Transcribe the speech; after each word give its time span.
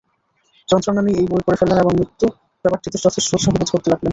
যন্ত্রণা 0.69 1.01
নিয়ে 1.03 1.19
এই 1.21 1.27
বই 1.31 1.41
পড়ে 1.45 1.57
ফেললেন 1.59 1.79
এবং 1.79 1.93
মৃত্যু 1.99 2.25
ব্যাপারটিতে 2.65 2.97
যথেষ্ট 2.97 3.29
উৎসাহ 3.29 3.51
বোধ 3.53 3.69
করতে 3.73 3.87
লাগলেন। 3.89 4.09